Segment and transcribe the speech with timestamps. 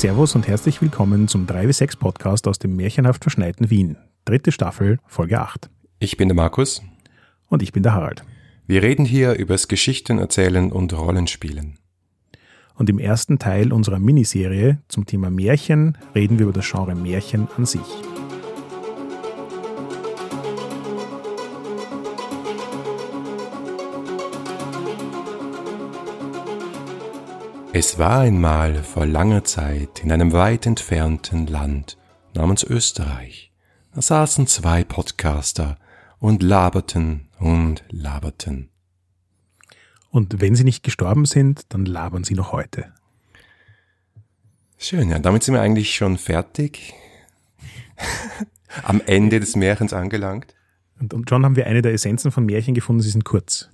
[0.00, 3.98] Servus und herzlich willkommen zum 3W6 Podcast aus dem märchenhaft verschneiten Wien.
[4.24, 5.68] Dritte Staffel, Folge 8.
[5.98, 6.80] Ich bin der Markus.
[7.48, 8.24] Und ich bin der Harald.
[8.66, 11.74] Wir reden hier übers Geschichten erzählen und Rollenspielen.
[12.76, 17.46] Und im ersten Teil unserer Miniserie zum Thema Märchen reden wir über das Genre Märchen
[17.58, 17.82] an sich.
[27.72, 31.98] Es war einmal vor langer Zeit in einem weit entfernten Land
[32.34, 33.52] namens Österreich.
[33.94, 35.78] Da saßen zwei Podcaster
[36.18, 38.70] und laberten und laberten.
[40.10, 42.92] Und wenn sie nicht gestorben sind, dann labern sie noch heute.
[44.76, 46.92] Schön, ja, damit sind wir eigentlich schon fertig.
[48.82, 50.56] Am Ende des Märchens angelangt.
[50.98, 53.70] Und, und schon haben wir eine der Essenzen von Märchen gefunden, sie sind kurz.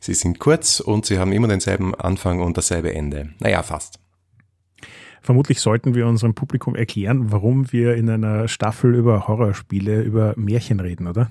[0.00, 3.30] Sie sind kurz und sie haben immer denselben Anfang und dasselbe Ende.
[3.38, 3.98] Naja, fast.
[5.22, 10.80] Vermutlich sollten wir unserem Publikum erklären, warum wir in einer Staffel über Horrorspiele, über Märchen
[10.80, 11.30] reden, oder?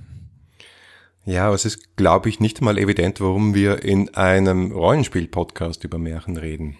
[1.26, 5.98] Ja, aber es ist, glaube ich, nicht mal evident, warum wir in einem Rollenspiel-Podcast über
[5.98, 6.76] Märchen reden.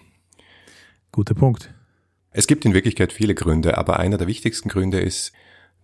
[1.12, 1.72] Guter Punkt.
[2.30, 5.32] Es gibt in Wirklichkeit viele Gründe, aber einer der wichtigsten Gründe ist,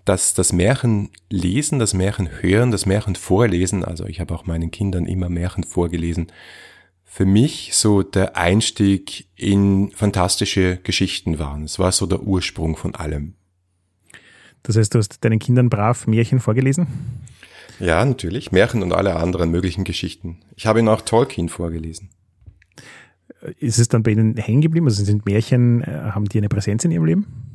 [0.04, 4.70] dass das Märchen lesen, das Märchen hören, das Märchen vorlesen, also ich habe auch meinen
[4.70, 6.28] Kindern immer Märchen vorgelesen,
[7.04, 11.64] für mich so der Einstieg in fantastische Geschichten waren.
[11.64, 13.34] Es war so der Ursprung von allem.
[14.62, 16.86] Das heißt, du hast deinen Kindern brav Märchen vorgelesen?
[17.80, 18.52] Ja, natürlich.
[18.52, 20.38] Märchen und alle anderen möglichen Geschichten.
[20.54, 22.10] Ich habe ihnen auch Tolkien vorgelesen.
[23.58, 24.86] Ist es dann bei ihnen hängen geblieben?
[24.86, 27.49] Also sind Märchen, äh, haben die eine Präsenz in ihrem Leben?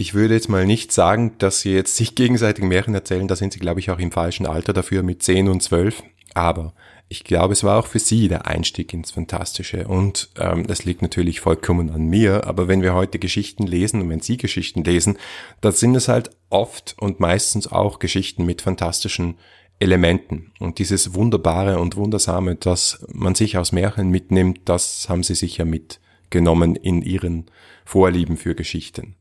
[0.00, 3.52] Ich würde jetzt mal nicht sagen, dass sie jetzt sich gegenseitig Märchen erzählen, da sind
[3.52, 6.04] sie, glaube ich, auch im falschen Alter dafür mit 10 und 12.
[6.34, 6.72] Aber
[7.08, 9.88] ich glaube, es war auch für sie der Einstieg ins Fantastische.
[9.88, 12.46] Und ähm, das liegt natürlich vollkommen an mir.
[12.46, 15.18] Aber wenn wir heute Geschichten lesen und wenn Sie Geschichten lesen,
[15.62, 19.34] dann sind es halt oft und meistens auch Geschichten mit fantastischen
[19.80, 20.52] Elementen.
[20.60, 25.64] Und dieses Wunderbare und Wundersame, das man sich aus Märchen mitnimmt, das haben Sie sicher
[25.64, 27.46] mitgenommen in Ihren
[27.84, 29.17] Vorlieben für Geschichten.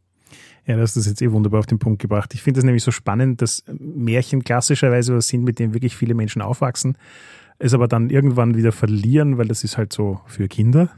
[0.68, 2.34] Ja, das hast das jetzt eh wunderbar auf den Punkt gebracht.
[2.34, 6.14] Ich finde es nämlich so spannend, dass Märchen klassischerweise was sind, mit denen wirklich viele
[6.14, 6.98] Menschen aufwachsen,
[7.58, 10.90] es aber dann irgendwann wieder verlieren, weil das ist halt so für Kinder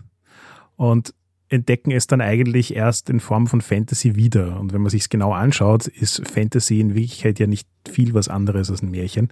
[0.75, 1.13] und
[1.49, 4.59] entdecken es dann eigentlich erst in Form von Fantasy wieder.
[4.59, 8.27] Und wenn man sich es genau anschaut, ist Fantasy in Wirklichkeit ja nicht viel was
[8.27, 9.29] anderes als ein Märchen.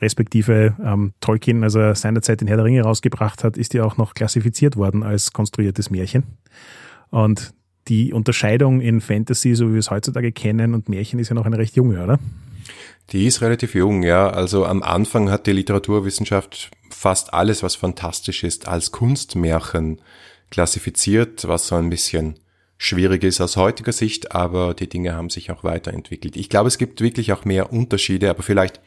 [0.00, 3.96] Respektive ähm, Tolkien, als er seinerzeit den Herr der Ringe rausgebracht hat, ist ja auch
[3.96, 6.24] noch klassifiziert worden als konstruiertes Märchen.
[7.10, 7.54] Und
[7.88, 11.46] die Unterscheidung in Fantasy, so wie wir es heutzutage kennen, und Märchen ist ja noch
[11.46, 12.18] eine recht junge, oder?
[13.10, 14.28] Die ist relativ jung, ja.
[14.28, 20.00] Also am Anfang hat die Literaturwissenschaft fast alles, was fantastisch ist, als Kunstmärchen
[20.50, 22.38] klassifiziert, was so ein bisschen
[22.78, 26.36] schwierig ist aus heutiger Sicht, aber die Dinge haben sich auch weiterentwickelt.
[26.36, 28.80] Ich glaube, es gibt wirklich auch mehr Unterschiede, aber vielleicht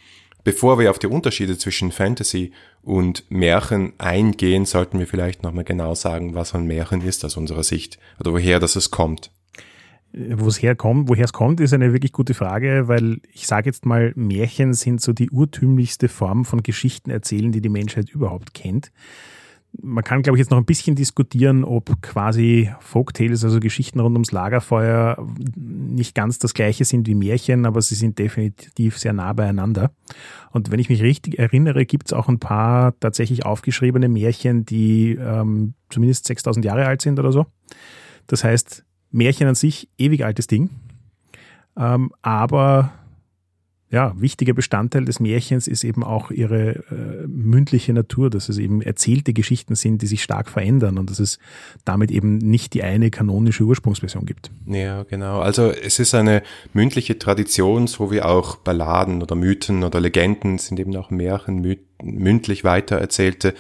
[0.44, 2.52] Bevor wir auf die Unterschiede zwischen Fantasy
[2.82, 7.64] und Märchen eingehen, sollten wir vielleicht nochmal genau sagen, was ein Märchen ist aus unserer
[7.64, 9.32] Sicht oder woher das es kommt.
[10.12, 13.86] Wo es herkommt, woher es kommt, ist eine wirklich gute Frage, weil ich sage jetzt
[13.86, 18.92] mal, Märchen sind so die urtümlichste Form von Geschichten erzählen, die die Menschheit überhaupt kennt
[19.82, 24.16] man kann, glaube ich, jetzt noch ein bisschen diskutieren, ob quasi Folktales, also Geschichten rund
[24.16, 25.26] ums Lagerfeuer,
[25.56, 29.92] nicht ganz das gleiche sind wie Märchen, aber sie sind definitiv sehr nah beieinander.
[30.52, 35.12] Und wenn ich mich richtig erinnere, gibt es auch ein paar tatsächlich aufgeschriebene Märchen, die
[35.12, 37.46] ähm, zumindest 6000 Jahre alt sind oder so.
[38.28, 40.70] Das heißt, Märchen an sich, ewig altes Ding.
[41.78, 42.92] Ähm, aber
[43.92, 48.84] ja, wichtiger Bestandteil des Märchens ist eben auch ihre äh, mündliche Natur, dass es eben
[48.84, 51.40] erzählte Geschichten sind, die sich stark verändern und dass es
[51.86, 54.52] damit eben nicht die eine kanonische Ursprungsversion gibt.
[54.68, 55.40] Ja, genau.
[55.40, 56.44] Also es ist eine
[56.74, 62.64] mündliche Tradition, so wie auch Balladen oder Mythen oder Legenden sind eben auch Märchen, mündlich
[62.64, 63.56] weitererzählte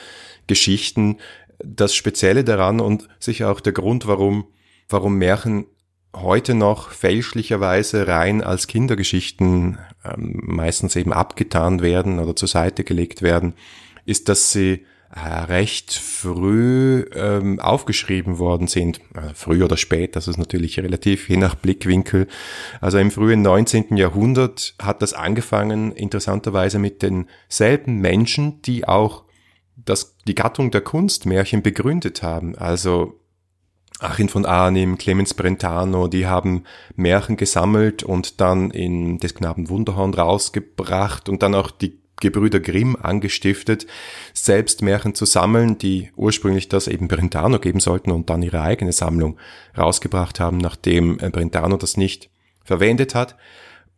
[0.46, 1.18] Geschichten.
[1.64, 4.46] Das Spezielle daran und sicher auch der Grund, warum,
[4.90, 5.66] warum Märchen
[6.16, 13.22] heute noch fälschlicherweise rein als Kindergeschichten ähm, meistens eben abgetan werden oder zur Seite gelegt
[13.22, 13.54] werden,
[14.06, 19.02] ist, dass sie äh, recht früh ähm, aufgeschrieben worden sind.
[19.16, 22.28] Äh, früh oder spät, das ist natürlich relativ, je nach Blickwinkel.
[22.80, 23.98] Also im frühen 19.
[23.98, 29.24] Jahrhundert hat das angefangen, interessanterweise mit denselben Menschen, die auch
[29.76, 32.56] das, die Gattung der Kunstmärchen begründet haben.
[32.56, 33.19] Also
[34.00, 36.64] Achim von Arnim, Clemens Brentano, die haben
[36.96, 42.98] Märchen gesammelt und dann in des Knaben Wunderhorn rausgebracht und dann auch die Gebrüder Grimm
[43.02, 43.88] angestiftet,
[44.34, 48.92] selbst Märchen zu sammeln, die ursprünglich das eben Brentano geben sollten und dann ihre eigene
[48.92, 49.38] Sammlung
[49.78, 52.30] rausgebracht haben, nachdem äh, Brentano das nicht
[52.64, 53.38] verwendet hat.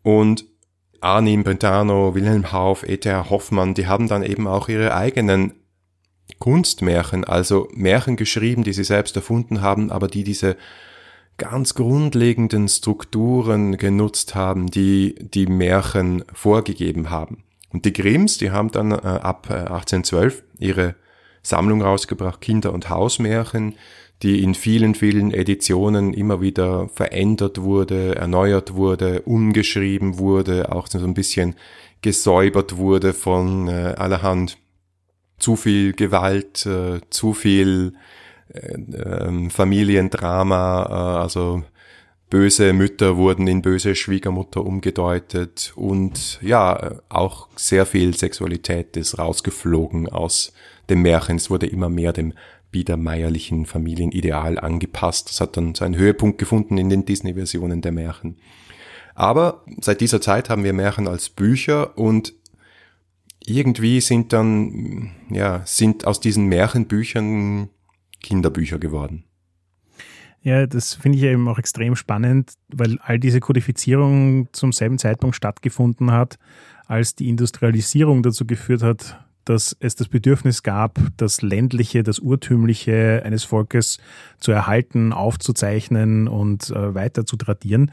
[0.04, 0.46] Und
[1.00, 3.30] Arnim Brentano, Wilhelm Hauff, E.T.R.
[3.30, 5.54] Hoffmann, die haben dann eben auch ihre eigenen
[6.40, 10.58] Kunstmärchen, also Märchen geschrieben, die sie selbst erfunden haben, aber die diese
[11.38, 17.44] ganz grundlegenden Strukturen genutzt haben, die die Märchen vorgegeben haben.
[17.70, 20.96] Und die Grimms, die haben dann äh, ab äh, 1812 ihre
[21.42, 23.76] Sammlung rausgebracht, Kinder- und Hausmärchen,
[24.22, 31.00] die in vielen, vielen Editionen immer wieder verändert wurde, erneuert wurde, umgeschrieben wurde, auch so
[31.00, 31.56] ein bisschen
[32.02, 34.58] gesäubert wurde von äh, allerhand
[35.42, 37.94] zu viel Gewalt, äh, zu viel
[38.54, 41.64] äh, ähm, Familiendrama, äh, also
[42.30, 50.08] böse Mütter wurden in böse Schwiegermutter umgedeutet und ja, auch sehr viel Sexualität ist rausgeflogen
[50.08, 50.54] aus
[50.90, 51.36] dem Märchen.
[51.36, 52.34] Es wurde immer mehr dem
[52.72, 55.30] biedermeierlichen Familienideal angepasst.
[55.30, 58.38] Das hat dann seinen Höhepunkt gefunden in den Disney-Versionen der Märchen.
[59.14, 62.34] Aber seit dieser Zeit haben wir Märchen als Bücher und
[63.46, 67.70] irgendwie sind dann, ja, sind aus diesen Märchenbüchern
[68.22, 69.24] Kinderbücher geworden.
[70.44, 75.36] Ja, das finde ich eben auch extrem spannend, weil all diese Kodifizierung zum selben Zeitpunkt
[75.36, 76.40] stattgefunden hat,
[76.88, 83.22] als die Industrialisierung dazu geführt hat, dass es das Bedürfnis gab, das ländliche, das urtümliche
[83.24, 84.00] eines Volkes
[84.40, 87.92] zu erhalten, aufzuzeichnen und äh, weiter zu tradieren.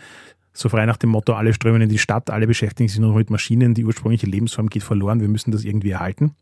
[0.58, 3.30] So frei nach dem Motto, alle strömen in die Stadt, alle beschäftigen sich nur mit
[3.30, 6.34] Maschinen, die ursprüngliche Lebensform geht verloren, wir müssen das irgendwie erhalten.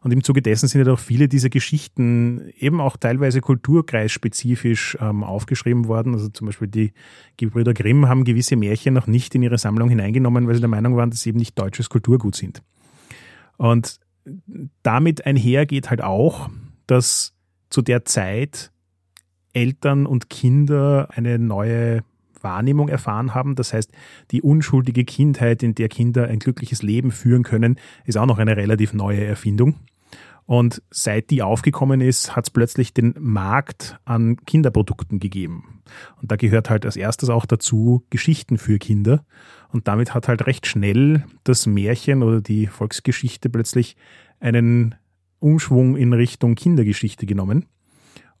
[0.00, 5.22] Und im Zuge dessen sind ja auch viele dieser Geschichten eben auch teilweise kulturkreisspezifisch ähm,
[5.22, 6.14] aufgeschrieben worden.
[6.14, 6.92] Also zum Beispiel die
[7.36, 10.96] Gebrüder Grimm haben gewisse Märchen noch nicht in ihre Sammlung hineingenommen, weil sie der Meinung
[10.96, 12.64] waren, dass sie eben nicht deutsches Kulturgut sind.
[13.56, 14.00] Und
[14.82, 16.50] damit einher geht halt auch,
[16.88, 17.36] dass
[17.68, 18.72] zu der Zeit
[19.52, 22.02] Eltern und Kinder eine neue
[22.42, 23.54] Wahrnehmung erfahren haben.
[23.54, 23.90] Das heißt,
[24.30, 28.56] die unschuldige Kindheit, in der Kinder ein glückliches Leben führen können, ist auch noch eine
[28.56, 29.76] relativ neue Erfindung.
[30.50, 35.80] Und seit die aufgekommen ist, hat es plötzlich den Markt an Kinderprodukten gegeben.
[36.20, 39.24] Und da gehört halt als erstes auch dazu Geschichten für Kinder.
[39.68, 43.96] Und damit hat halt recht schnell das Märchen oder die Volksgeschichte plötzlich
[44.40, 44.96] einen
[45.38, 47.66] Umschwung in Richtung Kindergeschichte genommen.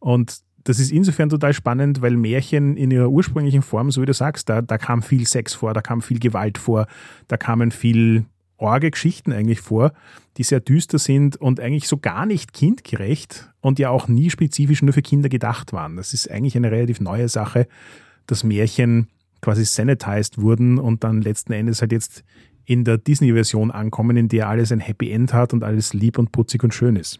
[0.00, 4.14] Und das ist insofern total spannend, weil Märchen in ihrer ursprünglichen Form, so wie du
[4.14, 6.86] sagst, da, da kam viel Sex vor, da kam viel Gewalt vor,
[7.28, 8.24] da kamen viel
[8.56, 9.92] orge Geschichten eigentlich vor,
[10.36, 14.82] die sehr düster sind und eigentlich so gar nicht kindgerecht und ja auch nie spezifisch
[14.82, 15.96] nur für Kinder gedacht waren.
[15.96, 17.66] Das ist eigentlich eine relativ neue Sache,
[18.26, 19.08] dass Märchen
[19.40, 22.22] quasi sanitized wurden und dann letzten Endes halt jetzt
[22.66, 26.30] in der Disney-Version ankommen, in der alles ein Happy End hat und alles lieb und
[26.30, 27.18] putzig und schön ist.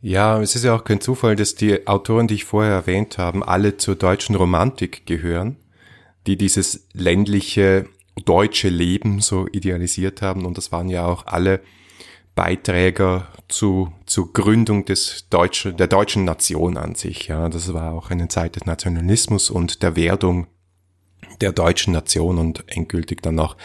[0.00, 3.46] Ja, es ist ja auch kein Zufall, dass die Autoren, die ich vorher erwähnt habe,
[3.46, 5.56] alle zur deutschen Romantik gehören,
[6.26, 7.86] die dieses ländliche
[8.24, 10.46] deutsche Leben so idealisiert haben.
[10.46, 11.60] Und das waren ja auch alle
[12.36, 17.26] Beiträger zu, zur Gründung des deutschen, der deutschen Nation an sich.
[17.26, 20.46] Ja, das war auch eine Zeit des Nationalismus und der Werdung
[21.40, 23.56] der deutschen Nation und endgültig dann auch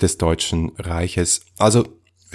[0.00, 1.44] des Deutschen Reiches.
[1.58, 1.84] Also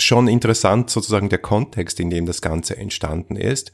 [0.04, 3.72] schon interessant sozusagen der Kontext, in dem das Ganze entstanden ist.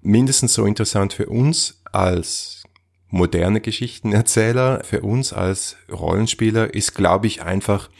[0.00, 2.62] Mindestens so interessant für uns als
[3.08, 7.90] moderne Geschichtenerzähler, für uns als Rollenspieler ist, glaube ich, einfach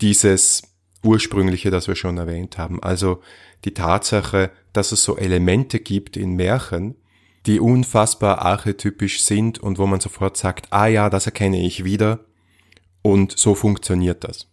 [0.00, 0.62] dieses
[1.04, 2.82] ursprüngliche, das wir schon erwähnt haben.
[2.82, 3.22] Also
[3.64, 6.94] die Tatsache, dass es so Elemente gibt in Märchen,
[7.46, 12.20] die unfassbar archetypisch sind und wo man sofort sagt, ah ja, das erkenne ich wieder
[13.02, 14.49] und so funktioniert das.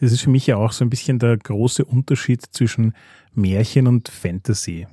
[0.00, 2.94] Das ist für mich ja auch so ein bisschen der große Unterschied zwischen
[3.34, 4.86] Märchen und Fantasy.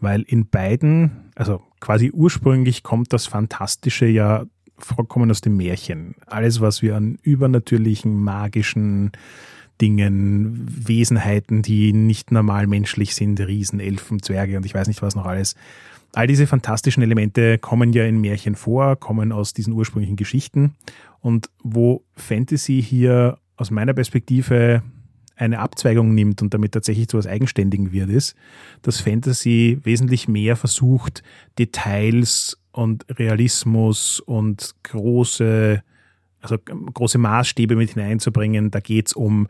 [0.00, 4.44] Weil in beiden, also quasi ursprünglich kommt das Fantastische ja
[4.78, 6.14] vollkommen aus dem Märchen.
[6.26, 9.12] Alles, was wir an übernatürlichen, magischen
[9.80, 15.14] Dingen, Wesenheiten, die nicht normal menschlich sind, Riesen, Elfen, Zwerge und ich weiß nicht was
[15.14, 15.54] noch alles.
[16.12, 20.74] All diese fantastischen Elemente kommen ja in Märchen vor, kommen aus diesen ursprünglichen Geschichten.
[21.20, 24.82] Und wo Fantasy hier aus meiner Perspektive
[25.36, 28.34] eine Abzweigung nimmt und damit tatsächlich zu etwas Eigenständigen wird, ist,
[28.82, 31.22] dass Fantasy wesentlich mehr versucht,
[31.58, 35.82] Details und Realismus und große,
[36.40, 38.70] also große Maßstäbe mit hineinzubringen.
[38.70, 39.46] Da geht es um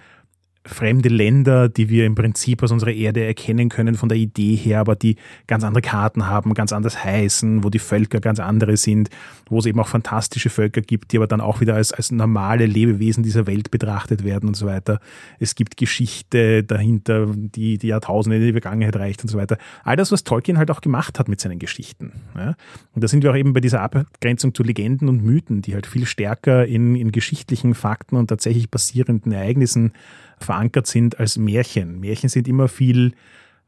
[0.67, 4.81] fremde Länder, die wir im Prinzip aus unserer Erde erkennen können von der Idee her,
[4.81, 9.09] aber die ganz andere Karten haben, ganz anders heißen, wo die Völker ganz andere sind,
[9.49, 12.67] wo es eben auch fantastische Völker gibt, die aber dann auch wieder als, als normale
[12.67, 15.01] Lebewesen dieser Welt betrachtet werden und so weiter.
[15.39, 19.57] Es gibt Geschichte dahinter, die die Jahrtausende in die Vergangenheit reicht und so weiter.
[19.83, 22.13] All das, was Tolkien halt auch gemacht hat mit seinen Geschichten.
[22.37, 22.55] Ja?
[22.95, 25.87] Und da sind wir auch eben bei dieser Abgrenzung zu Legenden und Mythen, die halt
[25.87, 29.93] viel stärker in, in geschichtlichen Fakten und tatsächlich basierenden Ereignissen
[30.41, 32.01] verankert sind als Märchen.
[32.01, 33.13] Märchen sind immer viel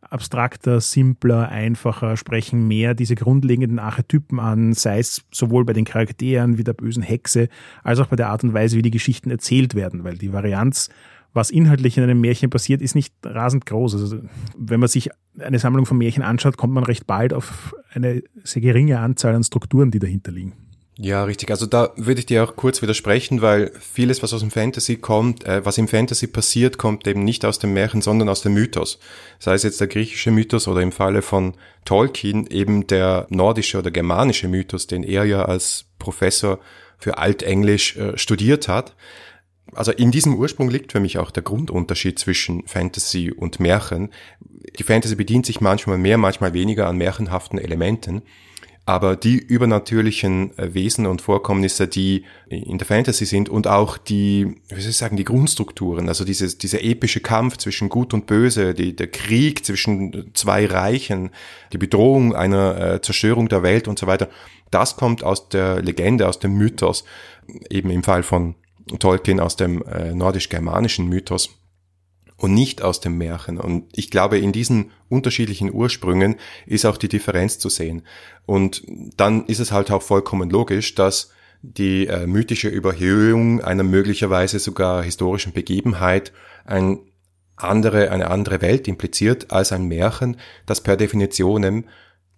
[0.02, 6.58] abstrakter, simpler, einfacher, sprechen mehr diese grundlegenden Archetypen an, sei es sowohl bei den Charakteren
[6.58, 7.48] wie der bösen Hexe,
[7.82, 10.90] als auch bei der Art und Weise, wie die Geschichten erzählt werden, weil die Varianz,
[11.32, 13.94] was inhaltlich in einem Märchen passiert, ist nicht rasend groß.
[13.94, 14.18] Also
[14.56, 18.60] wenn man sich eine Sammlung von Märchen anschaut, kommt man recht bald auf eine sehr
[18.60, 20.52] geringe Anzahl an Strukturen, die dahinter liegen.
[20.98, 21.50] Ja, richtig.
[21.50, 25.44] Also da würde ich dir auch kurz widersprechen, weil vieles, was aus dem Fantasy kommt,
[25.44, 28.98] äh, was im Fantasy passiert, kommt eben nicht aus dem Märchen, sondern aus dem Mythos.
[29.38, 31.54] Sei es jetzt der griechische Mythos oder im Falle von
[31.86, 36.58] Tolkien eben der nordische oder germanische Mythos, den er ja als Professor
[36.98, 38.94] für Altenglisch äh, studiert hat.
[39.74, 44.10] Also in diesem Ursprung liegt für mich auch der Grundunterschied zwischen Fantasy und Märchen.
[44.78, 48.22] Die Fantasy bedient sich manchmal mehr, manchmal weniger an märchenhaften Elementen.
[48.84, 54.56] Aber die übernatürlichen äh, Wesen und Vorkommnisse, die in der Fantasy sind und auch die,
[54.68, 58.74] wie soll ich sagen, die Grundstrukturen, also dieses, dieser epische Kampf zwischen Gut und Böse,
[58.74, 61.30] die, der Krieg zwischen zwei Reichen,
[61.72, 64.28] die Bedrohung einer äh, Zerstörung der Welt und so weiter,
[64.72, 67.04] das kommt aus der Legende, aus dem Mythos,
[67.70, 68.56] eben im Fall von
[68.98, 71.61] Tolkien aus dem äh, nordisch-germanischen Mythos
[72.42, 73.56] und nicht aus dem Märchen.
[73.58, 78.02] Und ich glaube, in diesen unterschiedlichen Ursprüngen ist auch die Differenz zu sehen.
[78.46, 78.82] Und
[79.16, 81.30] dann ist es halt auch vollkommen logisch, dass
[81.62, 86.32] die äh, mythische Überhöhung einer möglicherweise sogar historischen Begebenheit
[86.64, 86.98] ein
[87.54, 91.84] andere, eine andere Welt impliziert als ein Märchen, das per Definition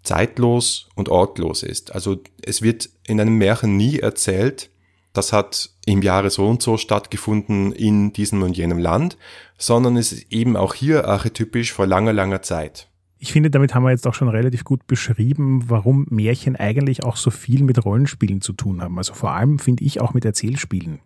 [0.03, 1.95] zeitlos und ortlos ist.
[1.95, 4.69] Also es wird in einem Märchen nie erzählt,
[5.17, 9.17] das hat im Jahre so und so stattgefunden in diesem und jenem Land,
[9.57, 12.89] sondern es ist eben auch hier archetypisch vor langer, langer Zeit.
[13.17, 17.15] Ich finde, damit haben wir jetzt auch schon relativ gut beschrieben, warum Märchen eigentlich auch
[17.15, 18.97] so viel mit Rollenspielen zu tun haben.
[18.97, 20.99] Also vor allem finde ich auch mit Erzählspielen.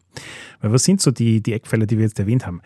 [0.59, 2.61] Weil was sind so die, die Eckpfeiler, die wir jetzt erwähnt haben?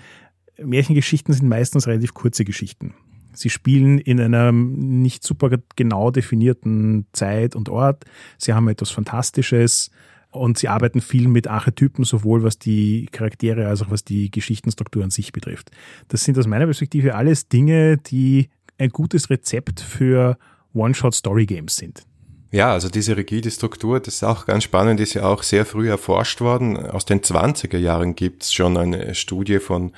[0.57, 2.95] Märchengeschichten sind meistens relativ kurze Geschichten.
[3.33, 8.05] Sie spielen in einem nicht super genau definierten Zeit und Ort.
[8.37, 9.91] Sie haben etwas Fantastisches
[10.33, 15.03] und sie arbeiten viel mit Archetypen, sowohl was die Charaktere als auch was die Geschichtenstruktur
[15.03, 15.71] an sich betrifft.
[16.07, 20.37] Das sind aus meiner Perspektive alles Dinge, die ein gutes Rezept für
[20.73, 22.03] One-Shot-Story-Games sind.
[22.51, 25.89] Ja, also diese rigide Struktur, das ist auch ganz spannend, ist ja auch sehr früh
[25.89, 26.77] erforscht worden.
[26.77, 29.91] Aus den 20er Jahren gibt es schon eine Studie von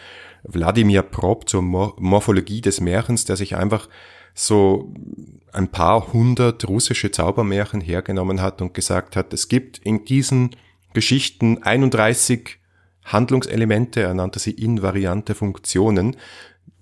[0.43, 3.89] Wladimir Prop zur Morphologie des Märchens, der sich einfach
[4.35, 4.93] so
[5.53, 10.51] ein paar hundert russische Zaubermärchen hergenommen hat und gesagt hat, es gibt in diesen
[10.93, 12.59] Geschichten 31
[13.05, 16.17] Handlungselemente, er nannte sie invariante Funktionen.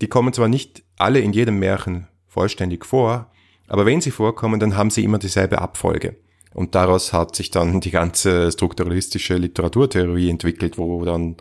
[0.00, 3.30] Die kommen zwar nicht alle in jedem Märchen vollständig vor,
[3.68, 6.16] aber wenn sie vorkommen, dann haben sie immer dieselbe Abfolge.
[6.52, 11.36] Und daraus hat sich dann die ganze strukturalistische Literaturtheorie entwickelt, wo dann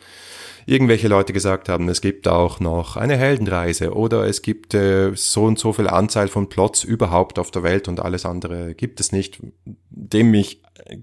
[0.65, 5.45] irgendwelche Leute gesagt haben, es gibt auch noch eine Heldenreise oder es gibt äh, so
[5.45, 9.11] und so viel Anzahl von Plots überhaupt auf der Welt und alles andere gibt es
[9.11, 9.41] nicht,
[9.89, 10.61] dem ich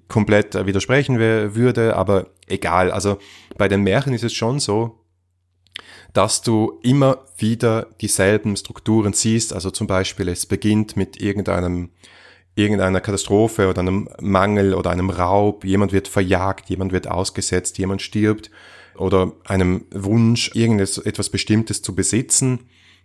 [0.09, 2.90] komplett widersprechen würde, aber egal.
[2.90, 3.19] Also
[3.57, 5.00] bei den Märchen ist es schon so,
[6.12, 9.52] dass du immer wieder dieselben Strukturen siehst.
[9.52, 11.90] Also zum Beispiel, es beginnt mit irgendeinem
[12.57, 18.02] irgendeiner Katastrophe oder einem Mangel oder einem Raub, jemand wird verjagt, jemand wird ausgesetzt, jemand
[18.02, 18.50] stirbt
[18.97, 22.61] oder einem Wunsch, irgendetwas Bestimmtes zu besitzen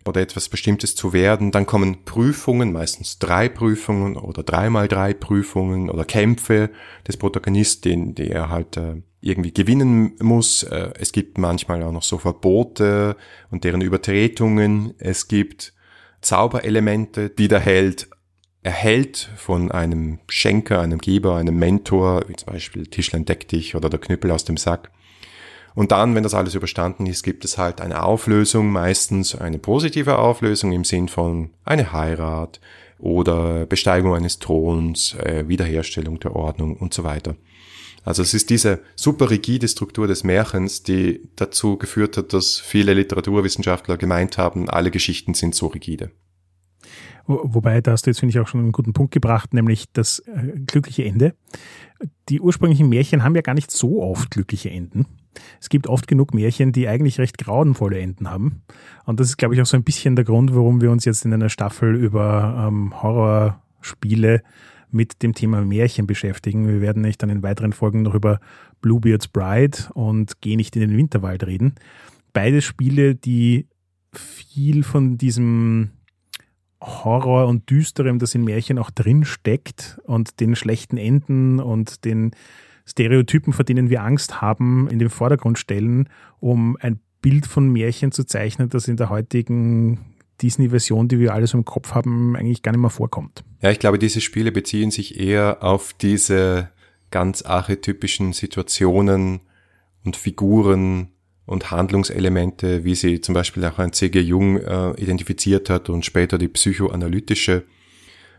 [0.06, 1.52] oder etwas Bestimmtes zu werden.
[1.52, 6.70] Dann kommen Prüfungen, meistens drei Prüfungen oder dreimal drei Prüfungen oder Kämpfe
[7.08, 10.64] des Protagonisten, die er halt äh, irgendwie gewinnen muss.
[10.64, 13.18] Äh, es gibt manchmal auch noch so Verbote
[13.50, 14.94] und deren Übertretungen.
[15.00, 15.74] Es gibt
[16.22, 18.10] Zauberelemente, die der Held
[18.64, 23.90] erhält von einem Schenker, einem Geber, einem Mentor, wie zum Beispiel Tischlein deck dich oder
[23.90, 24.92] der Knüppel aus dem Sack.
[25.76, 30.18] Und dann, wenn das alles überstanden ist, gibt es halt eine Auflösung, meistens eine positive
[30.18, 32.62] Auflösung im Sinn von eine Heirat
[32.98, 37.36] oder Besteigung eines Throns, äh, Wiederherstellung der Ordnung und so weiter.
[38.06, 42.94] Also es ist diese super rigide Struktur des Märchens, die dazu geführt hat, dass viele
[42.94, 46.12] Literaturwissenschaftler gemeint haben, alle Geschichten sind so rigide.
[47.28, 50.20] Wobei, da hast du jetzt, finde ich, auch schon einen guten Punkt gebracht, nämlich das
[50.20, 51.34] äh, glückliche Ende.
[52.30, 55.08] Die ursprünglichen Märchen haben ja gar nicht so oft glückliche Enden.
[55.60, 58.64] Es gibt oft genug Märchen, die eigentlich recht grauenvolle Enden haben.
[59.06, 61.26] Und das ist, glaube ich, auch so ein bisschen der Grund, warum wir uns jetzt
[61.26, 64.42] in einer Staffel über ähm, Horrorspiele
[64.92, 66.68] mit dem Thema Märchen beschäftigen.
[66.68, 68.40] Wir werden nicht dann in weiteren Folgen noch über
[68.82, 71.76] Bluebeard's Bride und Geh nicht in den Winterwald reden.
[72.34, 73.68] Beide Spiele, die
[74.14, 75.92] viel von diesem
[76.82, 82.32] Horror und Düsterem, das in Märchen auch drin steckt und den schlechten Enden und den
[82.88, 88.12] Stereotypen, vor denen wir Angst haben, in den Vordergrund stellen, um ein Bild von Märchen
[88.12, 92.62] zu zeichnen, das in der heutigen Disney-Version, die wir alle so im Kopf haben, eigentlich
[92.62, 93.44] gar nicht mehr vorkommt.
[93.62, 96.70] Ja, ich glaube, diese Spiele beziehen sich eher auf diese
[97.10, 99.40] ganz archetypischen Situationen
[100.04, 101.10] und Figuren
[101.46, 104.20] und Handlungselemente, wie sie zum Beispiel auch ein C.G.
[104.20, 107.64] Jung äh, identifiziert hat und später die psychoanalytische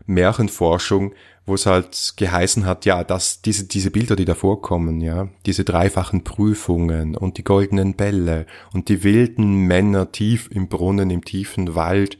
[0.05, 1.13] Märchenforschung,
[1.47, 5.63] wo es halt geheißen hat, ja, dass diese, diese Bilder, die da vorkommen, ja, diese
[5.63, 11.73] dreifachen Prüfungen und die goldenen Bälle und die wilden Männer tief im Brunnen, im tiefen
[11.73, 12.19] Wald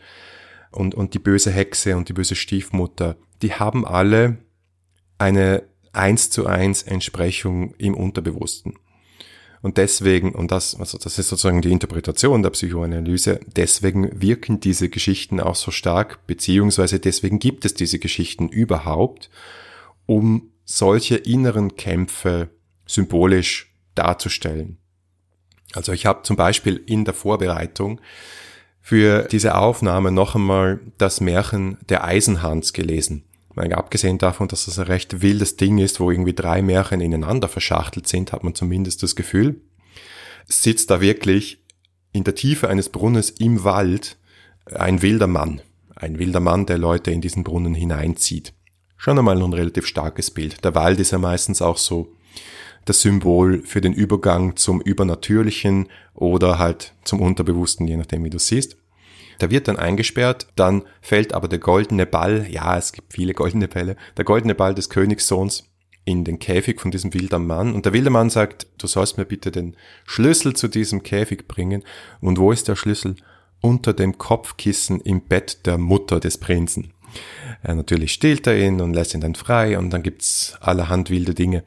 [0.71, 4.37] und, und die böse Hexe und die böse Stiefmutter, die haben alle
[5.17, 8.75] eine eins zu eins Entsprechung im Unterbewussten.
[9.61, 14.89] Und deswegen, und das, also das ist sozusagen die Interpretation der Psychoanalyse, deswegen wirken diese
[14.89, 19.29] Geschichten auch so stark, beziehungsweise deswegen gibt es diese Geschichten überhaupt,
[20.05, 22.49] um solche inneren Kämpfe
[22.85, 24.77] symbolisch darzustellen.
[25.73, 27.99] Also ich habe zum Beispiel in der Vorbereitung
[28.81, 33.25] für diese Aufnahme noch einmal das Märchen der Eisenhans gelesen.
[33.57, 37.47] Meine, abgesehen davon, dass das ein recht wildes Ding ist, wo irgendwie drei Märchen ineinander
[37.47, 39.61] verschachtelt sind, hat man zumindest das Gefühl,
[40.45, 41.65] sitzt da wirklich
[42.11, 44.17] in der Tiefe eines Brunnens im Wald
[44.65, 45.61] ein wilder Mann.
[45.95, 48.53] Ein wilder Mann, der Leute in diesen Brunnen hineinzieht.
[48.95, 50.63] Schon einmal ein relativ starkes Bild.
[50.63, 52.13] Der Wald ist ja meistens auch so
[52.85, 58.37] das Symbol für den Übergang zum Übernatürlichen oder halt zum Unterbewussten, je nachdem, wie du
[58.37, 58.77] siehst.
[59.41, 63.67] Der wird dann eingesperrt, dann fällt aber der goldene Ball, ja, es gibt viele goldene
[63.67, 65.65] Bälle, der goldene Ball des Königssohns
[66.07, 69.25] in den Käfig von diesem wilden Mann und der wilde Mann sagt, du sollst mir
[69.25, 71.83] bitte den Schlüssel zu diesem Käfig bringen.
[72.21, 73.17] Und wo ist der Schlüssel?
[73.59, 76.93] Unter dem Kopfkissen im Bett der Mutter des Prinzen.
[77.61, 81.33] Er natürlich stillt er ihn und lässt ihn dann frei und dann gibt's allerhand wilde
[81.33, 81.63] Dinge.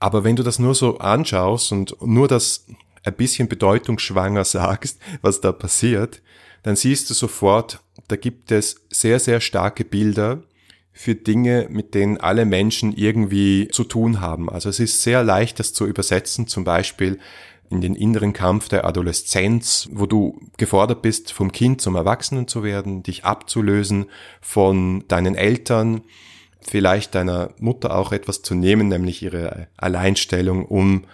[0.00, 2.66] Aber wenn du das nur so anschaust und nur das
[3.04, 6.22] ein bisschen bedeutungsschwanger sagst, was da passiert,
[6.66, 10.42] dann siehst du sofort, da gibt es sehr, sehr starke Bilder
[10.92, 14.50] für Dinge, mit denen alle Menschen irgendwie zu tun haben.
[14.50, 17.20] Also es ist sehr leicht, das zu übersetzen, zum Beispiel
[17.70, 22.64] in den inneren Kampf der Adoleszenz, wo du gefordert bist, vom Kind zum Erwachsenen zu
[22.64, 24.06] werden, dich abzulösen
[24.40, 26.02] von deinen Eltern,
[26.60, 31.04] vielleicht deiner Mutter auch etwas zu nehmen, nämlich ihre Alleinstellung, um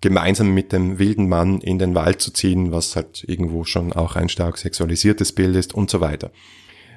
[0.00, 4.16] gemeinsam mit dem wilden Mann in den Wald zu ziehen, was halt irgendwo schon auch
[4.16, 6.30] ein stark sexualisiertes Bild ist und so weiter.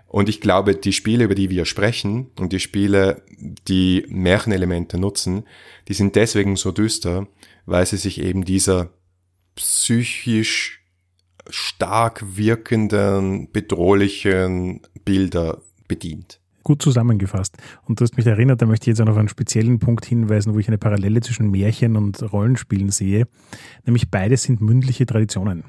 [0.07, 3.23] Und ich glaube, die Spiele, über die wir sprechen und die Spiele,
[3.67, 5.45] die Märchenelemente nutzen,
[5.87, 7.27] die sind deswegen so düster,
[7.65, 8.89] weil sie sich eben dieser
[9.55, 10.83] psychisch
[11.49, 17.57] stark wirkenden, bedrohlichen Bilder bedient gut zusammengefasst.
[17.83, 20.05] Und du hast mich erinnert, da möchte ich jetzt auch noch auf einen speziellen Punkt
[20.05, 23.27] hinweisen, wo ich eine Parallele zwischen Märchen und Rollenspielen sehe.
[23.85, 25.63] Nämlich beides sind mündliche Traditionen.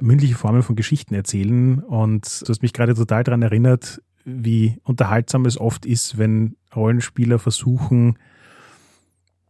[0.00, 1.78] Mündliche Formen von Geschichten erzählen.
[1.80, 7.38] Und du hast mich gerade total daran erinnert, wie unterhaltsam es oft ist, wenn Rollenspieler
[7.38, 8.18] versuchen,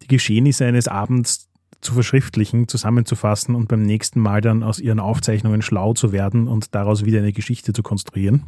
[0.02, 1.48] die Geschehnisse eines Abends
[1.80, 6.74] zu verschriftlichen, zusammenzufassen und beim nächsten Mal dann aus ihren Aufzeichnungen schlau zu werden und
[6.74, 8.44] daraus wieder eine Geschichte zu konstruieren.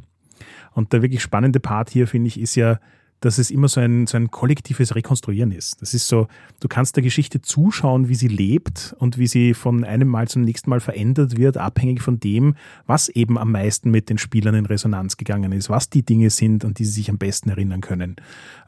[0.72, 2.79] Und der wirklich spannende Part hier, finde ich, ist ja,
[3.20, 5.83] dass es immer so ein, so ein kollektives Rekonstruieren ist.
[5.83, 6.29] Das ist so,
[6.61, 10.42] du kannst der Geschichte zuschauen, wie sie lebt und wie sie von einem Mal zum
[10.42, 12.55] nächsten Mal verändert wird, abhängig von dem,
[12.87, 16.64] was eben am meisten mit den Spielern in Resonanz gegangen ist, was die Dinge sind,
[16.64, 18.16] an die sie sich am besten erinnern können.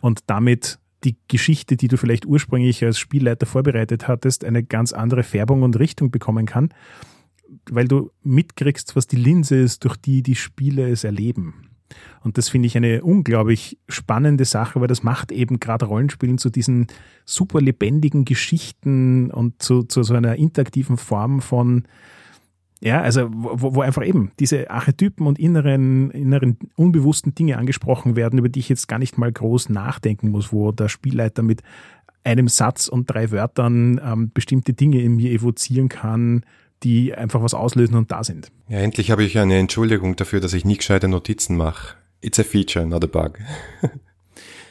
[0.01, 5.23] Und damit die Geschichte, die du vielleicht ursprünglich als Spielleiter vorbereitet hattest, eine ganz andere
[5.23, 6.71] Färbung und Richtung bekommen kann,
[7.71, 11.71] weil du mitkriegst, was die Linse ist, durch die die Spieler es erleben.
[12.23, 16.51] Und das finde ich eine unglaublich spannende Sache, weil das macht eben gerade Rollenspielen zu
[16.51, 16.87] diesen
[17.25, 21.85] super lebendigen Geschichten und zu, zu so einer interaktiven Form von,
[22.81, 28.39] ja, also wo, wo einfach eben diese Archetypen und inneren, inneren unbewussten Dinge angesprochen werden,
[28.39, 31.63] über die ich jetzt gar nicht mal groß nachdenken muss, wo der Spielleiter mit
[32.23, 36.45] einem Satz und drei Wörtern ähm, bestimmte Dinge in mir evozieren kann,
[36.83, 38.51] die einfach was auslösen und da sind.
[38.69, 41.97] Ja, endlich habe ich eine Entschuldigung dafür, dass ich nie gescheite Notizen mache.
[42.23, 43.39] It's a feature, not a bug.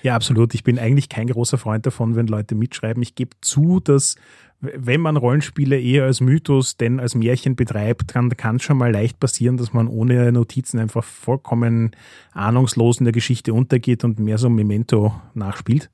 [0.01, 0.53] Ja, absolut.
[0.53, 3.03] Ich bin eigentlich kein großer Freund davon, wenn Leute mitschreiben.
[3.03, 4.15] Ich gebe zu, dass
[4.61, 9.19] wenn man Rollenspiele eher als Mythos denn als Märchen betreibt, kann es schon mal leicht
[9.19, 11.91] passieren, dass man ohne Notizen einfach vollkommen
[12.33, 15.89] ahnungslos in der Geschichte untergeht und mehr so Memento nachspielt.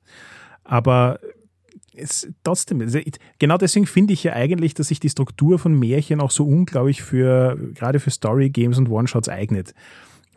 [0.64, 1.20] Aber
[1.96, 2.98] es, trotzdem, also
[3.38, 7.02] genau deswegen finde ich ja eigentlich, dass sich die Struktur von Märchen auch so unglaublich
[7.02, 9.74] für, gerade für Story Games und One-Shots eignet,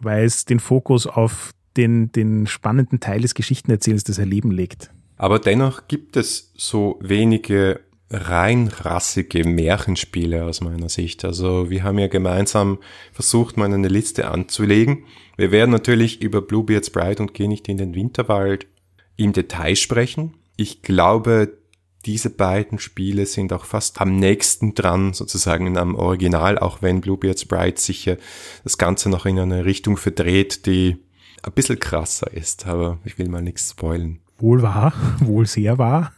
[0.02, 4.92] weil es den Fokus auf den, den spannenden Teil des Geschichtenerzählens, das Erleben legt.
[5.18, 11.24] Aber dennoch gibt es so wenige rein rassige Märchenspiele aus meiner Sicht.
[11.26, 12.80] Also wir haben ja gemeinsam
[13.12, 15.04] versucht, mal eine Liste anzulegen.
[15.38, 18.68] Wir werden natürlich über Bluebeard's Bride und Geh nicht in den Winterwald
[19.16, 20.34] im Detail sprechen.
[20.60, 21.58] Ich glaube,
[22.06, 27.46] diese beiden Spiele sind auch fast am nächsten dran, sozusagen am Original, auch wenn Bluebeard's
[27.46, 28.18] Bride sicher
[28.66, 30.98] das Ganze noch in eine Richtung verdreht, die
[31.44, 34.20] ein bisschen krasser ist, aber ich will mal nichts spoilen.
[34.38, 34.92] Wohl wahr,
[35.22, 36.12] wohl sehr wahr.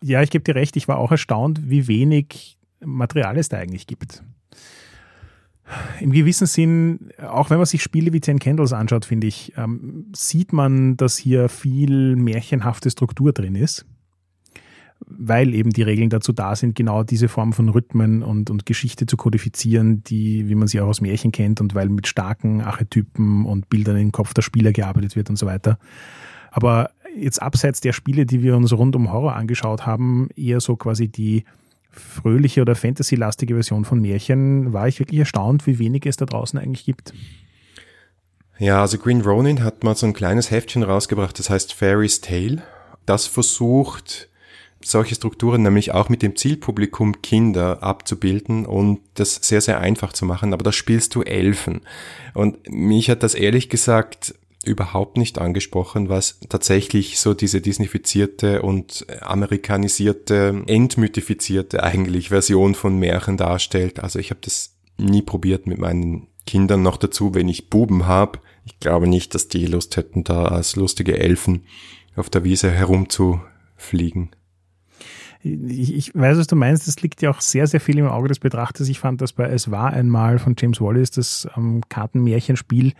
[0.00, 3.86] Ja, ich gebe dir recht, ich war auch erstaunt, wie wenig Material es da eigentlich
[3.86, 4.22] gibt.
[6.00, 10.06] Im gewissen Sinn, auch wenn man sich Spiele wie Ten Candles anschaut, finde ich, ähm,
[10.14, 13.86] sieht man, dass hier viel märchenhafte Struktur drin ist,
[15.00, 19.06] weil eben die Regeln dazu da sind, genau diese Form von Rhythmen und, und Geschichte
[19.06, 23.46] zu kodifizieren, die, wie man sie auch aus Märchen kennt und weil mit starken Archetypen
[23.46, 25.78] und Bildern im Kopf der Spieler gearbeitet wird und so weiter.
[26.50, 30.76] Aber jetzt abseits der Spiele, die wir uns rund um Horror angeschaut haben, eher so
[30.76, 31.44] quasi die
[31.94, 36.58] fröhliche oder fantasy-lastige Version von Märchen, war ich wirklich erstaunt, wie wenig es da draußen
[36.58, 37.12] eigentlich gibt.
[38.58, 42.62] Ja, also Green Ronin hat mal so ein kleines Heftchen rausgebracht, das heißt Fairy's Tale.
[43.04, 44.28] Das versucht,
[44.82, 50.24] solche Strukturen nämlich auch mit dem Zielpublikum Kinder abzubilden und das sehr, sehr einfach zu
[50.24, 50.52] machen.
[50.52, 51.80] Aber da spielst du Elfen.
[52.32, 54.34] Und mich hat das ehrlich gesagt
[54.66, 63.36] überhaupt nicht angesprochen, was tatsächlich so diese disneyfizierte und amerikanisierte, entmythifizierte eigentlich Version von Märchen
[63.36, 64.00] darstellt.
[64.00, 68.38] Also ich habe das nie probiert mit meinen Kindern noch dazu, wenn ich Buben habe.
[68.64, 71.64] Ich glaube nicht, dass die Lust hätten, da als lustige Elfen
[72.16, 74.30] auf der Wiese herumzufliegen.
[75.42, 76.88] Ich, ich weiß, was du meinst.
[76.88, 78.88] Das liegt ja auch sehr, sehr viel im Auge des Betrachters.
[78.88, 82.94] Ich fand das bei Es war einmal von James Wallace, das ähm, Kartenmärchenspiel,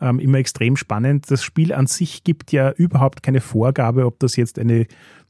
[0.00, 1.30] ähm, immer extrem spannend.
[1.30, 4.86] Das Spiel an sich gibt ja überhaupt keine Vorgabe, ob das jetzt eine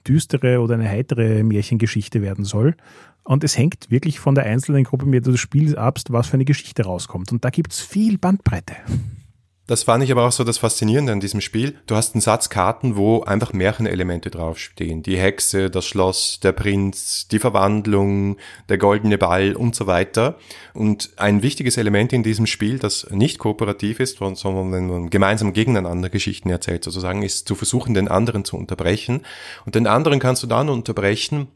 [0.07, 2.75] düstere oder eine heitere Märchengeschichte werden soll.
[3.23, 6.35] Und es hängt wirklich von der einzelnen Gruppe, mit der du spielst, ab, was für
[6.35, 7.33] eine Geschichte rauskommt.
[7.33, 8.75] Und da gibt es viel Bandbreite.
[9.71, 11.77] Das fand ich aber auch so das Faszinierende an diesem Spiel.
[11.87, 15.05] Du hast einen Satz Karten, wo einfach Märchenelemente draufstehen.
[15.05, 18.37] Die Hexe, das Schloss, der Prinz, die Verwandlung,
[18.69, 20.39] der goldene Ball und so weiter.
[20.75, 25.53] Und ein wichtiges Element in diesem Spiel, das nicht kooperativ ist, sondern wenn man gemeinsam
[25.53, 29.21] gegeneinander Geschichten erzählt, sozusagen, ist zu versuchen, den anderen zu unterbrechen.
[29.67, 31.47] Und den anderen kannst du dann unterbrechen,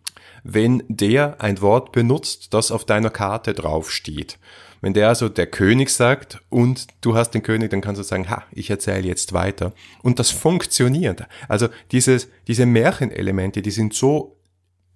[0.45, 4.39] wenn der ein Wort benutzt, das auf deiner Karte draufsteht.
[4.85, 8.29] Wenn der also der König sagt und du hast den König, dann kannst du sagen,
[8.29, 9.73] ha, ich erzähle jetzt weiter.
[10.03, 11.23] Und das funktioniert.
[11.49, 14.37] Also dieses, diese Märchenelemente, die sind so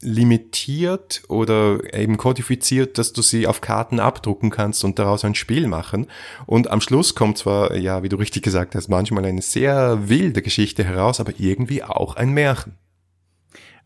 [0.02, 5.68] limitiert oder eben kodifiziert, dass du sie auf Karten abdrucken kannst und daraus ein Spiel
[5.68, 6.06] machen.
[6.44, 10.42] Und am Schluss kommt zwar, ja, wie du richtig gesagt hast, manchmal eine sehr wilde
[10.42, 12.76] Geschichte heraus, aber irgendwie auch ein Märchen.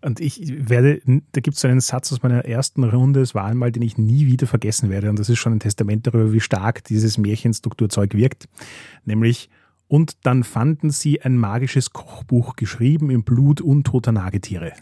[0.02, 3.44] Und ich werde, da gibt es so einen Satz aus meiner ersten Runde, es war
[3.44, 5.08] einmal, den ich nie wieder vergessen werde.
[5.08, 8.48] Und das ist schon ein Testament darüber, wie stark dieses Märchenstrukturzeug wirkt.
[9.04, 9.48] Nämlich,
[9.86, 14.72] und dann fanden sie ein magisches Kochbuch geschrieben im Blut untoter Nagetiere.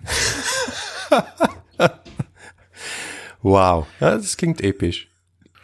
[3.43, 5.09] wow, ja, das klingt episch.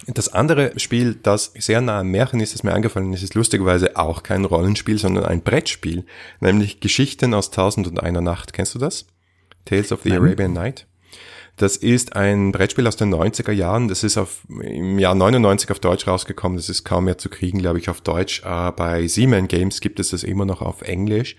[0.06, 3.96] Das andere Spiel, das sehr nah am Märchen ist, das mir eingefallen ist, ist lustigerweise
[3.96, 6.04] auch kein Rollenspiel, sondern ein Brettspiel,
[6.40, 8.52] nämlich Geschichten aus Tausend und einer Nacht.
[8.52, 9.06] Kennst du das?
[9.66, 10.22] Tales of the Nein.
[10.22, 10.86] Arabian Night.
[11.56, 13.88] Das ist ein Brettspiel aus den 90er Jahren.
[13.88, 16.56] Das ist auf, im Jahr 99 auf Deutsch rausgekommen.
[16.56, 18.42] Das ist kaum mehr zu kriegen, glaube ich, auf Deutsch.
[18.44, 21.36] Äh, bei Seaman Games gibt es das immer noch auf Englisch.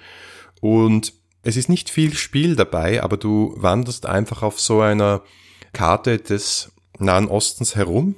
[0.59, 1.13] Und
[1.43, 5.21] es ist nicht viel Spiel dabei, aber du wanderst einfach auf so einer
[5.73, 8.15] Karte des Nahen Ostens herum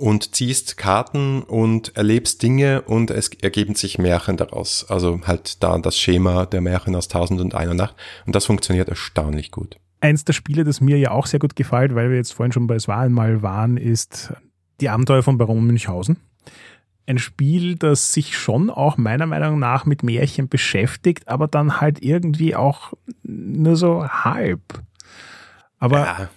[0.00, 4.86] und ziehst Karten und erlebst Dinge und es ergeben sich Märchen daraus.
[4.88, 7.94] Also halt da das Schema der Märchen aus Tausend und einer Nacht.
[8.26, 9.76] Und das funktioniert erstaunlich gut.
[10.00, 12.66] Eins der Spiele, das mir ja auch sehr gut gefällt, weil wir jetzt vorhin schon
[12.66, 14.32] bei Es war einmal waren, ist
[14.80, 16.16] Die Abenteuer von Baron Münchhausen.
[17.06, 22.02] Ein Spiel, das sich schon auch meiner Meinung nach mit Märchen beschäftigt, aber dann halt
[22.02, 24.60] irgendwie auch nur so halb.
[25.78, 26.30] Aber ja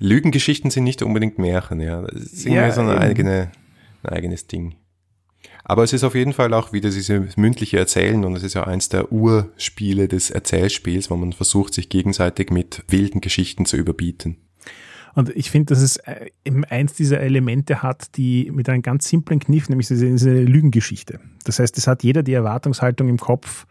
[0.00, 2.02] Lügengeschichten sind nicht unbedingt Märchen, ja.
[2.02, 3.52] Das ist irgendwie ja, so eine eigene,
[4.02, 4.74] ein eigenes Ding.
[5.62, 8.66] Aber es ist auf jeden Fall auch wieder diese mündliche Erzählen und es ist ja
[8.66, 14.36] eins der Urspiele des Erzählspiels, wo man versucht, sich gegenseitig mit wilden Geschichten zu überbieten.
[15.14, 19.08] Und ich finde, dass es äh, eben eins dieser Elemente hat, die mit einem ganz
[19.08, 21.20] simplen Kniff, nämlich diese, diese Lügengeschichte.
[21.44, 23.66] Das heißt, es hat jeder die Erwartungshaltung im Kopf,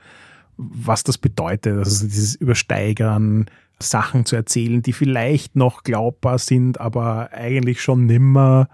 [0.57, 1.77] was das bedeutet.
[1.77, 3.45] Also dieses Übersteigern,
[3.81, 8.67] Sachen zu erzählen, die vielleicht noch glaubbar sind, aber eigentlich schon nimmer.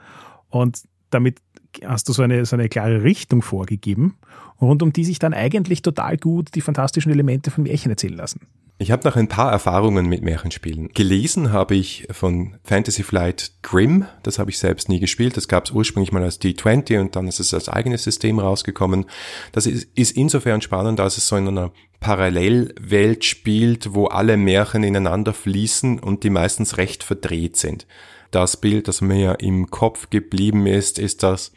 [0.50, 1.40] Und damit
[1.84, 4.18] hast du so eine, so eine klare Richtung vorgegeben,
[4.62, 8.48] rund um die sich dann eigentlich total gut die fantastischen Elemente von Märchen erzählen lassen.
[8.78, 10.90] Ich habe noch ein paar Erfahrungen mit Märchenspielen.
[10.90, 15.66] Gelesen habe ich von Fantasy Flight Grimm, das habe ich selbst nie gespielt, das gab
[15.66, 19.06] es ursprünglich mal als D20 und dann ist es als eigenes System rausgekommen.
[19.54, 24.84] Das ist, ist insofern spannend, als es so in einer Parallelwelt spielt, wo alle Märchen
[24.84, 27.88] ineinander fließen und die meistens recht verdreht sind.
[28.32, 31.54] Das Bild, das mir im Kopf geblieben ist, ist das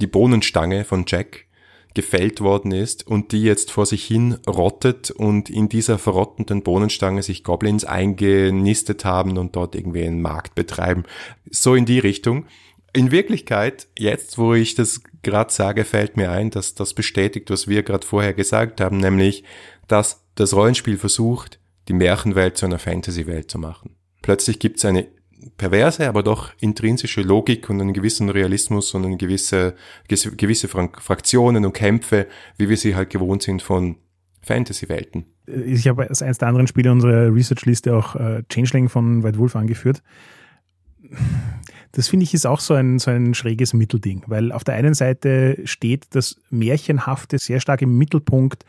[0.00, 1.46] die Bohnenstange von Jack,
[1.94, 7.22] gefällt worden ist und die jetzt vor sich hin rottet und in dieser verrottenden Bohnenstange
[7.22, 11.04] sich Goblins eingenistet haben und dort irgendwie einen Markt betreiben.
[11.50, 12.46] So in die Richtung.
[12.94, 17.68] In Wirklichkeit, jetzt wo ich das gerade sage, fällt mir ein, dass das bestätigt, was
[17.68, 19.44] wir gerade vorher gesagt haben, nämlich,
[19.88, 23.96] dass das Rollenspiel versucht, die Märchenwelt zu einer Fantasy-Welt zu machen.
[24.20, 25.08] Plötzlich gibt es eine
[25.56, 29.74] perverse, aber doch intrinsische Logik und einen gewissen Realismus und eine gewisse,
[30.08, 32.26] gewisse Fraktionen und Kämpfe,
[32.56, 33.96] wie wir sie halt gewohnt sind von
[34.42, 35.26] Fantasy-Welten.
[35.46, 39.56] Ich habe als eines der anderen Spiele unserer Research-Liste auch äh, Changeling von White Wolf
[39.56, 40.02] angeführt.
[41.92, 44.94] Das finde ich ist auch so ein, so ein schräges Mittelding, weil auf der einen
[44.94, 48.64] Seite steht das Märchenhafte sehr stark im Mittelpunkt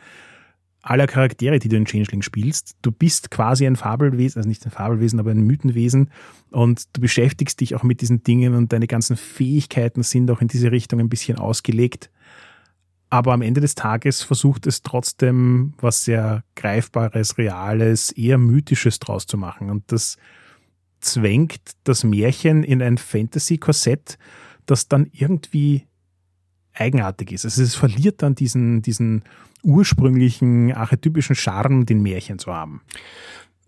[0.84, 2.76] aller Charaktere, die du in Changeling spielst.
[2.82, 6.10] Du bist quasi ein Fabelwesen, also nicht ein Fabelwesen, aber ein Mythenwesen
[6.50, 10.48] und du beschäftigst dich auch mit diesen Dingen und deine ganzen Fähigkeiten sind auch in
[10.48, 12.10] diese Richtung ein bisschen ausgelegt.
[13.08, 19.26] Aber am Ende des Tages versucht es trotzdem was sehr Greifbares, Reales, eher Mythisches draus
[19.26, 19.70] zu machen.
[19.70, 20.16] Und das
[21.00, 24.18] zwängt das Märchen in ein Fantasy-Korsett,
[24.66, 25.86] das dann irgendwie
[26.74, 27.44] eigenartig ist.
[27.44, 29.22] Also es verliert dann diesen, diesen
[29.62, 32.82] ursprünglichen archetypischen Charme, den Märchen zu haben.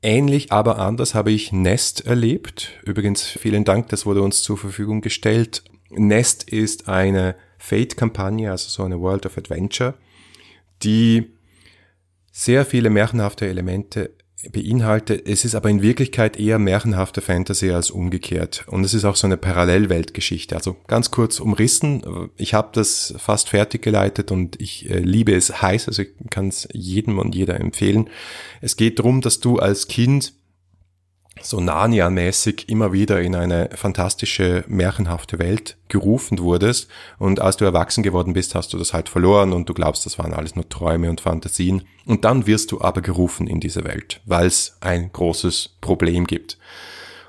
[0.03, 2.73] Ähnlich, aber anders habe ich Nest erlebt.
[2.85, 5.64] Übrigens, vielen Dank, das wurde uns zur Verfügung gestellt.
[5.90, 9.95] Nest ist eine Fate-Kampagne, also so eine World of Adventure,
[10.83, 11.33] die
[12.31, 14.11] sehr viele märchenhafte Elemente
[14.53, 15.27] beinhaltet.
[15.27, 18.64] Es ist aber in Wirklichkeit eher märchenhafte Fantasy als umgekehrt.
[18.68, 20.55] Und es ist auch so eine Parallelweltgeschichte.
[20.55, 22.03] Also ganz kurz umrissen.
[22.37, 25.88] Ich habe das fast fertig geleitet und ich äh, liebe es heiß.
[25.88, 28.11] Also ich kann es jedem und jeder empfehlen.
[28.61, 30.35] Es geht darum, dass du als Kind
[31.42, 38.03] so Narnia-mäßig immer wieder in eine fantastische, märchenhafte Welt gerufen wurdest und als du erwachsen
[38.03, 41.11] geworden bist, hast du das halt verloren und du glaubst, das waren alles nur Träume
[41.11, 45.77] und Fantasien und dann wirst du aber gerufen in diese Welt, weil es ein großes
[45.81, 46.59] Problem gibt.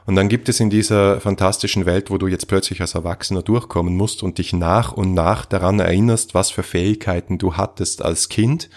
[0.06, 3.98] Und dann gibt es in dieser fantastischen Welt, wo du jetzt plötzlich als Erwachsener durchkommen
[3.98, 8.70] musst und dich nach und nach daran erinnerst, was für Fähigkeiten du hattest als Kind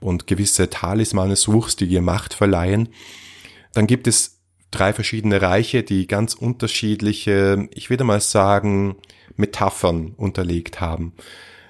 [0.00, 2.88] und gewisse Talismane suchst, die dir Macht verleihen,
[3.74, 4.37] dann gibt es
[4.70, 8.96] drei verschiedene Reiche, die ganz unterschiedliche, ich würde mal sagen,
[9.36, 11.12] Metaphern unterlegt haben.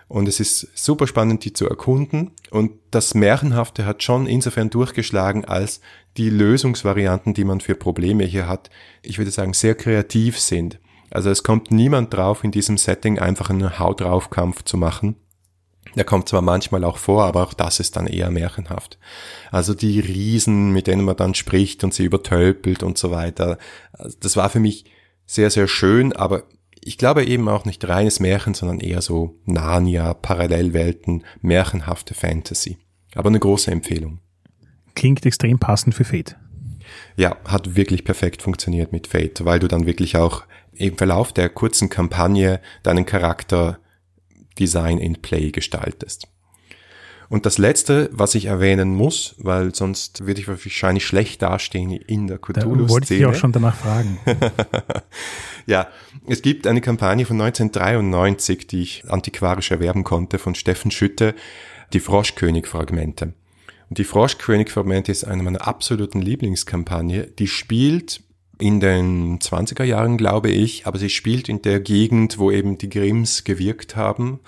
[0.09, 2.31] Und es ist super spannend, die zu erkunden.
[2.51, 5.81] Und das Märchenhafte hat schon insofern durchgeschlagen, als
[6.17, 8.71] die Lösungsvarianten, die man für Probleme hier hat,
[9.03, 10.79] ich würde sagen, sehr kreativ sind.
[11.11, 15.17] Also es kommt niemand drauf, in diesem Setting einfach einen Haut drauf Kampf zu machen,
[15.95, 18.99] der kommt zwar manchmal auch vor, aber auch das ist dann eher märchenhaft.
[19.51, 23.59] Also die Riesen, mit denen man dann spricht und sie übertölpelt und so weiter.
[24.21, 24.85] Das war für mich
[25.27, 26.45] sehr, sehr schön, aber
[26.81, 32.79] ich glaube eben auch nicht reines Märchen, sondern eher so Narnia, Parallelwelten, märchenhafte Fantasy.
[33.15, 34.21] Aber eine große Empfehlung.
[34.95, 36.37] Klingt extrem passend für Fate.
[37.17, 41.49] Ja, hat wirklich perfekt funktioniert mit Fate, weil du dann wirklich auch im Verlauf der
[41.49, 43.79] kurzen Kampagne deinen Charakter
[44.59, 46.29] Design in Play gestaltest.
[47.31, 52.27] Und das letzte, was ich erwähnen muss, weil sonst würde ich wahrscheinlich schlecht dastehen in
[52.27, 52.83] der Cthulhu-Szene.
[52.85, 54.19] Da wollte ich auch schon danach fragen.
[55.67, 55.89] ja,
[56.27, 61.35] es gibt eine Kampagne von 1993, die ich antiquarisch erwerben konnte, von Steffen Schütte,
[61.93, 63.35] die Froschkönig-Fragmente.
[63.91, 67.27] Und die Froschkönig-Fragmente ist eine meiner absoluten Lieblingskampagne.
[67.27, 68.23] Die spielt
[68.59, 72.89] in den 20er Jahren, glaube ich, aber sie spielt in der Gegend, wo eben die
[72.89, 74.41] Grimms gewirkt haben.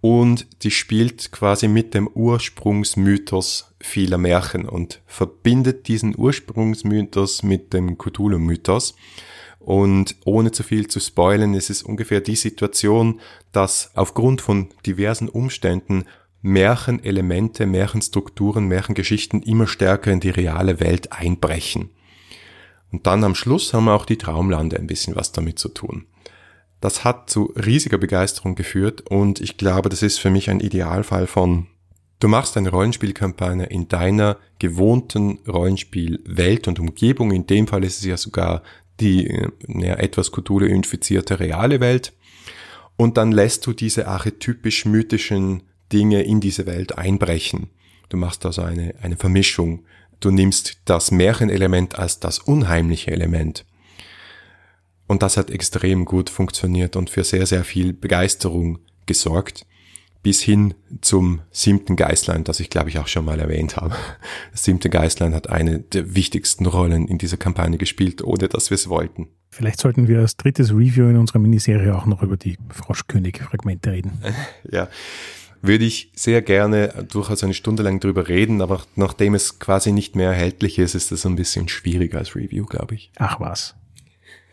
[0.00, 7.96] und die spielt quasi mit dem Ursprungsmythos vieler Märchen und verbindet diesen Ursprungsmythos mit dem
[7.98, 8.96] Cthulhu-Mythos.
[9.60, 13.20] Und ohne zu viel zu spoilen, ist es ungefähr die Situation,
[13.52, 16.04] dass aufgrund von diversen Umständen
[16.40, 21.90] Märchenelemente, Märchenstrukturen, Märchengeschichten immer stärker in die reale Welt einbrechen.
[22.92, 26.06] Und dann am Schluss haben auch die Traumlande ein bisschen was damit zu tun.
[26.80, 31.26] Das hat zu riesiger Begeisterung geführt und ich glaube, das ist für mich ein Idealfall
[31.26, 31.66] von
[32.22, 37.32] Du machst eine Rollenspielkampagne in deiner gewohnten Rollenspielwelt und Umgebung.
[37.32, 38.62] In dem Fall ist es ja sogar
[39.00, 42.12] die äh, ja, etwas Cthulhu-infizierte reale Welt.
[42.96, 47.70] Und dann lässt du diese archetypisch mythischen Dinge in diese Welt einbrechen.
[48.08, 49.84] Du machst also eine, eine Vermischung.
[50.22, 53.66] Du nimmst das Märchenelement als das unheimliche Element.
[55.08, 59.66] Und das hat extrem gut funktioniert und für sehr, sehr viel Begeisterung gesorgt.
[60.22, 63.96] Bis hin zum siebten Geistlein, das ich glaube ich auch schon mal erwähnt habe.
[64.52, 68.76] Das siebte Geistlein hat eine der wichtigsten Rollen in dieser Kampagne gespielt, ohne dass wir
[68.76, 69.26] es wollten.
[69.50, 74.22] Vielleicht sollten wir als drittes Review in unserer Miniserie auch noch über die Froschkönig-Fragmente reden.
[74.70, 74.88] ja,
[75.62, 80.16] würde ich sehr gerne durchaus eine Stunde lang drüber reden, aber nachdem es quasi nicht
[80.16, 83.12] mehr erhältlich ist, ist das ein bisschen schwieriger als Review, glaube ich.
[83.16, 83.74] Ach was.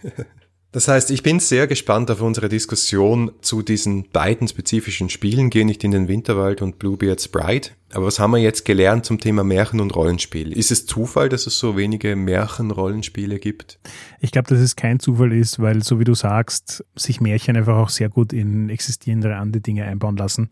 [0.72, 5.50] Das heißt, ich bin sehr gespannt auf unsere Diskussion zu diesen beiden spezifischen Spielen.
[5.50, 7.70] Gehe nicht in den Winterwald und Bluebeard's Bride.
[7.92, 10.56] Aber was haben wir jetzt gelernt zum Thema Märchen und Rollenspiel?
[10.56, 13.80] Ist es Zufall, dass es so wenige Märchen-Rollenspiele gibt?
[14.20, 17.78] Ich glaube, dass es kein Zufall ist, weil, so wie du sagst, sich Märchen einfach
[17.78, 20.50] auch sehr gut in existierende andere Dinge einbauen lassen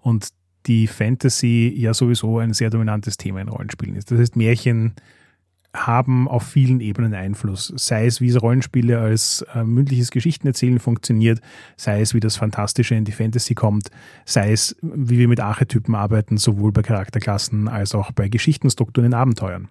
[0.00, 0.30] und
[0.66, 4.10] die Fantasy ja sowieso ein sehr dominantes Thema in Rollenspielen ist.
[4.10, 4.94] Das heißt, Märchen
[5.74, 7.72] haben auf vielen Ebenen Einfluss.
[7.76, 11.40] Sei es, wie Rollenspiele als äh, mündliches Geschichtenerzählen funktioniert,
[11.76, 13.90] sei es, wie das Fantastische in die Fantasy kommt,
[14.24, 19.14] sei es, wie wir mit Archetypen arbeiten, sowohl bei Charakterklassen als auch bei Geschichtenstrukturen in
[19.14, 19.68] Abenteuern.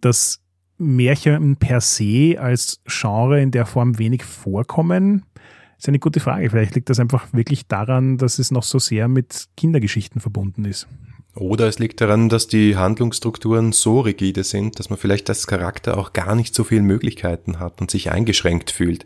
[0.00, 0.40] Das
[0.78, 5.24] Märchen per se als Genre in der Form wenig vorkommen,
[5.78, 6.50] ist eine gute Frage.
[6.50, 10.88] Vielleicht liegt das einfach wirklich daran, dass es noch so sehr mit Kindergeschichten verbunden ist.
[11.36, 15.98] Oder es liegt daran, dass die Handlungsstrukturen so rigide sind, dass man vielleicht als Charakter
[15.98, 19.04] auch gar nicht so viele Möglichkeiten hat und sich eingeschränkt fühlt.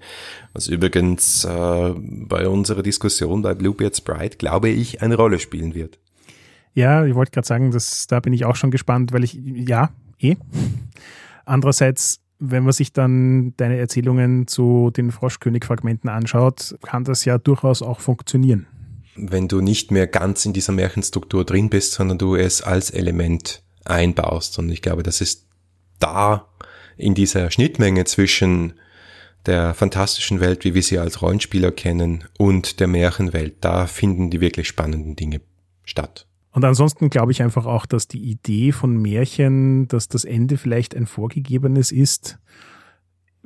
[0.52, 5.98] Was übrigens äh, bei unserer Diskussion bei Bluebeard's Bride, glaube ich, eine Rolle spielen wird.
[6.74, 9.90] Ja, ich wollte gerade sagen, dass, da bin ich auch schon gespannt, weil ich, ja,
[10.20, 10.36] eh.
[11.46, 17.82] Andererseits wenn man sich dann deine Erzählungen zu den Froschkönig-Fragmenten anschaut, kann das ja durchaus
[17.82, 18.66] auch funktionieren.
[19.18, 23.62] Wenn du nicht mehr ganz in dieser Märchenstruktur drin bist, sondern du es als Element
[23.84, 24.58] einbaust.
[24.58, 25.46] Und ich glaube, das ist
[25.98, 26.48] da
[26.96, 28.74] in dieser Schnittmenge zwischen
[29.46, 34.40] der fantastischen Welt, wie wir sie als Rollenspieler kennen, und der Märchenwelt, da finden die
[34.40, 35.40] wirklich spannenden Dinge
[35.84, 36.26] statt.
[36.52, 40.94] Und ansonsten glaube ich einfach auch, dass die Idee von Märchen, dass das Ende vielleicht
[40.96, 42.38] ein vorgegebenes ist,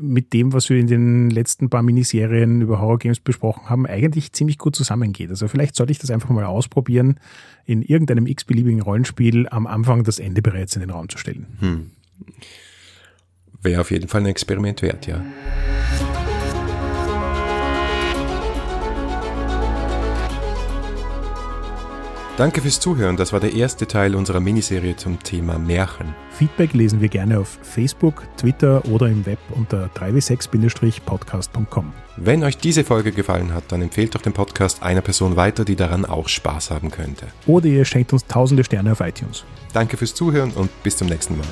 [0.03, 4.33] mit dem, was wir in den letzten paar Miniserien über Horror Games besprochen haben, eigentlich
[4.33, 5.31] ziemlich gut zusammengeht.
[5.31, 7.21] Also vielleicht sollte ich das einfach mal ausprobieren,
[7.65, 11.47] in irgendeinem x-beliebigen Rollenspiel am Anfang das Ende bereits in den Raum zu stellen.
[11.61, 11.91] Hm.
[13.63, 15.25] Wäre auf jeden Fall ein Experiment wert, ja.
[22.43, 23.17] Danke fürs Zuhören.
[23.17, 26.13] Das war der erste Teil unserer Miniserie zum Thema Märchen.
[26.31, 31.93] Feedback lesen wir gerne auf Facebook, Twitter oder im Web unter 3w6-podcast.com.
[32.17, 35.77] Wenn euch diese Folge gefallen hat, dann empfehlt doch den Podcast einer Person weiter, die
[35.77, 37.29] daran auch Spaß haben könnte.
[37.47, 39.45] Oder ihr schenkt uns tausende Sterne auf iTunes.
[39.73, 41.47] Danke fürs Zuhören und bis zum nächsten Mal.